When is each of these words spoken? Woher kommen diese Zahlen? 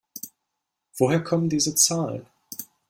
Woher 0.97 1.23
kommen 1.23 1.47
diese 1.47 1.75
Zahlen? 1.75 2.25